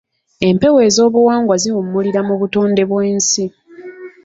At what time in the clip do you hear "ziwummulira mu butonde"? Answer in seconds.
1.61-2.83